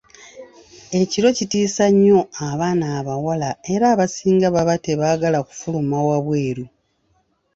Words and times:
Ekiro 1.01 1.29
kitiisa 1.37 1.85
nnyo 1.93 2.19
abaana 2.49 2.85
abawala 2.99 3.49
era 3.73 3.85
abasinga 3.93 4.47
baba 4.55 4.75
tebaagala 4.85 5.39
kufuluma 5.47 5.97
wabweru. 6.07 6.65